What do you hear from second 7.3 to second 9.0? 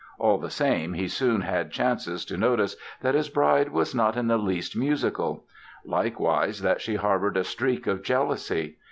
a streak of jealousy.